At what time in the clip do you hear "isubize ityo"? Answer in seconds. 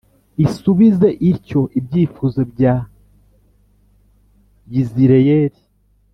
0.45-1.61